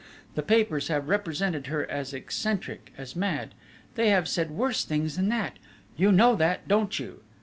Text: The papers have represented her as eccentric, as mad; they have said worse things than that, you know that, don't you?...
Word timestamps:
The 0.33 0.41
papers 0.41 0.87
have 0.87 1.09
represented 1.09 1.67
her 1.67 1.85
as 1.87 2.11
eccentric, 2.11 2.91
as 2.97 3.15
mad; 3.15 3.53
they 3.93 4.09
have 4.09 4.27
said 4.27 4.49
worse 4.49 4.83
things 4.83 5.15
than 5.15 5.29
that, 5.29 5.57
you 5.95 6.11
know 6.11 6.35
that, 6.37 6.67
don't 6.67 6.97
you?... 6.97 7.21